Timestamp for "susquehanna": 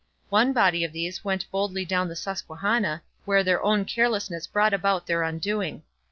2.15-3.03